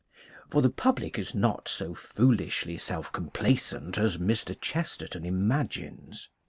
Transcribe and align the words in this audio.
For 0.49 0.63
the 0.63 0.71
public 0.71 1.19
is 1.19 1.35
not 1.35 1.67
so 1.67 1.93
foolishly 1.93 2.75
self 2.79 3.11
complacent 3.11 3.99
as 3.99 4.17
Mr. 4.17 4.59
Chesterton 4.59 5.25
imagines. 5.25 6.27